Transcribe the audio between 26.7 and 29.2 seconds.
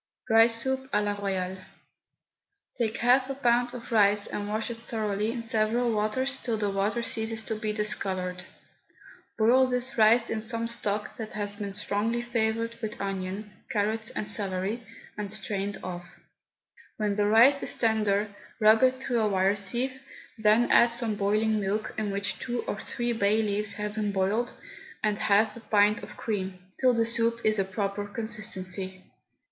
till the soup is a proper consistency.